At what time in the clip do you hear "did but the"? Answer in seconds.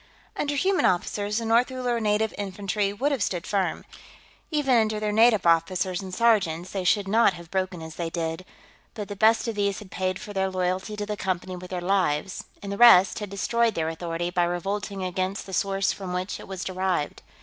8.09-9.15